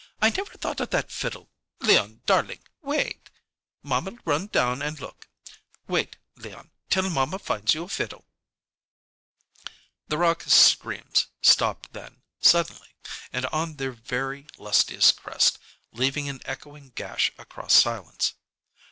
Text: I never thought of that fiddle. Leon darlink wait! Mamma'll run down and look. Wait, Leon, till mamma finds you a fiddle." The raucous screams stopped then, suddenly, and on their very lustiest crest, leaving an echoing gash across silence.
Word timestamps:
I 0.19 0.29
never 0.31 0.57
thought 0.57 0.79
of 0.79 0.89
that 0.89 1.11
fiddle. 1.11 1.51
Leon 1.79 2.23
darlink 2.25 2.63
wait! 2.81 3.29
Mamma'll 3.83 4.17
run 4.25 4.47
down 4.47 4.81
and 4.81 4.99
look. 4.99 5.27
Wait, 5.87 6.17
Leon, 6.35 6.71
till 6.89 7.07
mamma 7.11 7.37
finds 7.37 7.75
you 7.75 7.83
a 7.83 7.87
fiddle." 7.87 8.25
The 10.07 10.17
raucous 10.17 10.55
screams 10.55 11.27
stopped 11.43 11.93
then, 11.93 12.23
suddenly, 12.39 12.95
and 13.31 13.45
on 13.53 13.75
their 13.75 13.91
very 13.91 14.47
lustiest 14.57 15.17
crest, 15.17 15.59
leaving 15.91 16.27
an 16.27 16.39
echoing 16.45 16.89
gash 16.95 17.31
across 17.37 17.75
silence. 17.75 18.33